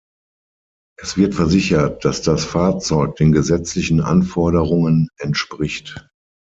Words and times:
Es 0.99 1.15
wird 1.15 1.35
versichert, 1.35 2.03
daß 2.05 2.23
das 2.23 2.43
Fahrzeug 2.43 3.17
den 3.17 3.31
gesetzlichen 3.31 4.01
Anforderungen 4.01 5.09
entspricht. 5.19 6.09